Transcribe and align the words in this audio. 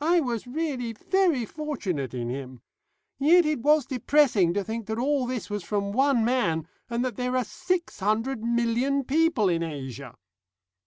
I 0.00 0.20
was 0.20 0.46
really 0.46 0.94
very 0.94 1.44
fortunate 1.44 2.14
in 2.14 2.30
him. 2.30 2.62
Yet 3.18 3.44
it 3.44 3.60
was 3.60 3.84
depressing 3.84 4.54
to 4.54 4.64
think 4.64 4.86
that 4.86 4.98
all 4.98 5.26
this 5.26 5.50
was 5.50 5.62
from 5.64 5.92
one 5.92 6.24
man, 6.24 6.66
and 6.88 7.04
that 7.04 7.16
there 7.16 7.36
are 7.36 7.44
six 7.44 8.00
hundred 8.00 8.42
million 8.42 9.04
people 9.04 9.50
in 9.50 9.62
Asia." 9.62 10.14